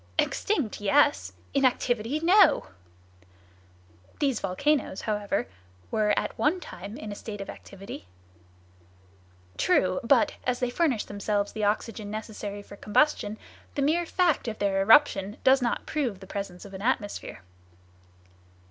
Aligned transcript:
"Extinct, 0.17 0.81
yes! 0.81 1.33
In 1.53 1.63
activity, 1.63 2.19
no!" 2.21 2.69
"These 4.17 4.39
volcanoes, 4.39 5.01
however, 5.01 5.47
were 5.91 6.17
at 6.17 6.35
one 6.39 6.59
time 6.59 6.97
in 6.97 7.11
a 7.11 7.15
state 7.15 7.39
of 7.39 7.51
activity?" 7.51 8.07
"True, 9.57 9.99
but, 10.03 10.33
as 10.43 10.59
they 10.59 10.71
furnish 10.71 11.05
themselves 11.05 11.51
the 11.51 11.65
oxygen 11.65 12.09
necessary 12.09 12.63
for 12.63 12.77
combustion, 12.77 13.37
the 13.75 13.83
mere 13.83 14.07
fact 14.07 14.47
of 14.47 14.57
their 14.57 14.81
eruption 14.81 15.37
does 15.43 15.61
not 15.61 15.85
prove 15.85 16.19
the 16.19 16.25
presence 16.25 16.65
of 16.65 16.73
an 16.73 16.81
atmosphere." 16.81 17.41